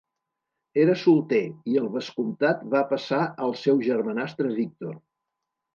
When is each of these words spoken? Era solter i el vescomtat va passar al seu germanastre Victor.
Era 0.83 0.95
solter 1.01 1.41
i 1.73 1.77
el 1.83 1.91
vescomtat 1.97 2.67
va 2.75 2.83
passar 2.95 3.23
al 3.49 3.57
seu 3.67 3.87
germanastre 3.91 4.57
Victor. 4.61 5.03